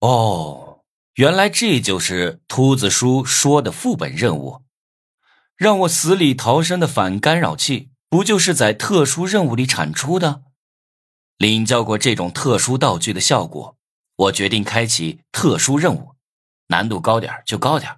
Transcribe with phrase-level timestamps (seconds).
[0.00, 0.80] 哦，
[1.14, 4.62] 原来这就是秃子叔说的副本任务，
[5.56, 10.42] 让我死里逃生的反干扰器，不就是在特殊任务里产出的？
[11.38, 13.76] 领教过这种特殊道具的效果，
[14.16, 16.14] 我决定开启特殊任务，
[16.68, 17.96] 难度高点就高点，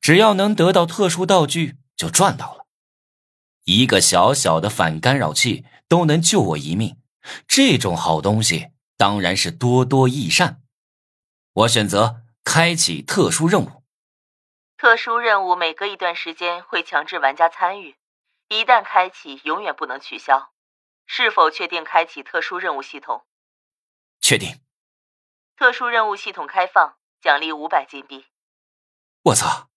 [0.00, 2.66] 只要能得到特殊道具就赚到了。
[3.64, 6.96] 一个小小的反干扰器都能救我一命，
[7.46, 10.62] 这种好东西当然是多多益善。
[11.56, 13.82] 我选择开启特殊任务。
[14.76, 17.96] 特殊任务每隔一段时间会强制玩家参与，
[18.50, 20.52] 一旦开启，永远不能取消。
[21.06, 23.24] 是否确定开启特殊任务系统？
[24.20, 24.60] 确定。
[25.56, 28.26] 特殊任务系统开放，奖励五百金币。
[29.22, 29.70] 我操！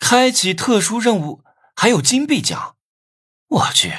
[0.00, 1.44] 开启特殊任务
[1.76, 2.76] 还有金币奖！
[3.46, 3.92] 我去！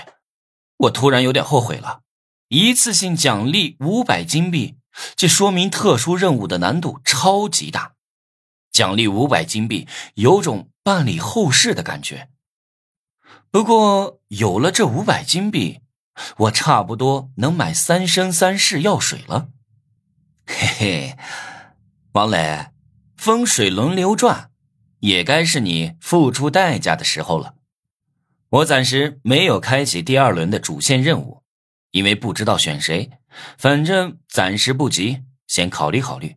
[0.75, 2.01] 我突然有点后悔了。
[2.49, 4.77] 一次性奖励五百金币，
[5.15, 7.93] 这说明特殊任务的难度超级大。
[8.71, 12.29] 奖励五百金币，有种办理后事的感觉。
[13.49, 15.81] 不过有了这五百金币。
[16.37, 19.49] 我差不多能买三生三世药水了，
[20.47, 21.17] 嘿嘿，
[22.13, 22.71] 王磊，
[23.15, 24.49] 风水轮流转，
[25.01, 27.53] 也该是你付出代价的时候了。
[28.49, 31.43] 我暂时没有开启第二轮的主线任务，
[31.97, 33.09] 因为不知道选谁，
[33.57, 36.35] 反正暂时不急，先考虑考虑。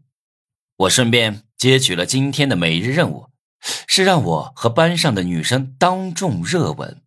[0.76, 3.28] 我顺便接取了今天的每日任务，
[3.86, 7.02] 是让我和班上的女生当众热吻。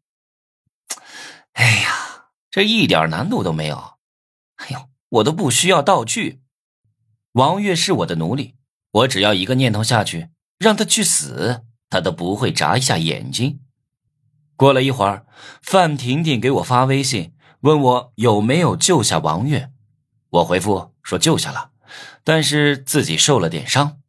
[1.54, 2.28] 哎呀！
[2.52, 3.96] 这一点难度都没有，
[4.58, 6.44] 哎呦，我都不需要道具。
[7.32, 8.54] 王月是我的奴隶，
[8.92, 13.62] 我只要一个念头下去，让他去死，他都不会眨一下眼睛。
[14.56, 15.26] 过了一会儿，
[15.64, 19.72] 范婷婷给我发微信，问我有没有救下王月。
[20.30, 21.70] 我回复说救下了，
[22.24, 24.00] 但是自己受了点伤。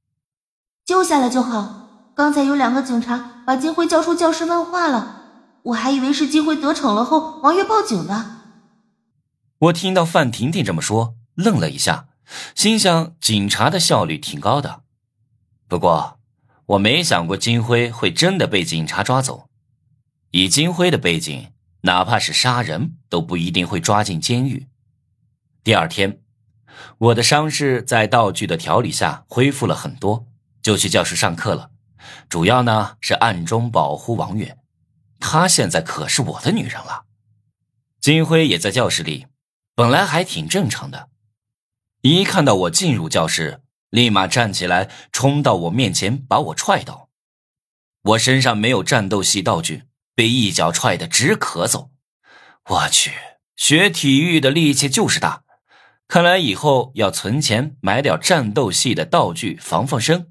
[0.85, 2.13] 救下来就好。
[2.17, 5.23] 刚才有两个警察把金辉叫出教室问话了。
[5.63, 8.43] 我还以为是金辉得逞了后，王月报警的。
[9.59, 12.09] 我听到范婷婷这么说，愣了一下，
[12.55, 14.83] 心想警察的效率挺高的。
[15.69, 16.19] 不过，
[16.67, 19.49] 我没想过金辉会真的被警察抓走。
[20.33, 21.53] 以金辉的背景，
[21.85, 24.69] 哪怕是杀人都不一定会抓进监狱。
[25.63, 26.23] 第二天，
[26.97, 30.27] 我的伤势在道具的调理下恢复了很多，
[30.63, 31.71] 就去教室上课了。
[32.29, 34.57] 主要呢是暗中保护王月。
[35.21, 37.05] 她现在可是我的女人了。
[38.01, 39.27] 金辉也在教室里，
[39.75, 41.11] 本来还挺正常的，
[42.01, 47.11] 一看到我进入教室，立马站起来，冲到我面前，把我踹倒。
[48.03, 51.89] 我身上没有战斗系道具，被一脚踹得直咳嗽。
[52.69, 53.13] 我去，
[53.57, 55.43] 学体育的力气就是大，
[56.09, 60.29] 看来以后要存钱买点战斗系的道具防防身，